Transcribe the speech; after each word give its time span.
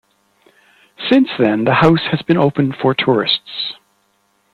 Since 1.11 1.29
then, 1.37 1.63
the 1.65 1.75
house 1.75 2.07
has 2.09 2.23
been 2.23 2.35
open 2.39 2.73
for 2.73 2.95
tourists. 2.95 3.75